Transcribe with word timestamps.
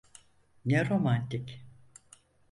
Ne 0.65 0.81
romantik! 0.89 1.61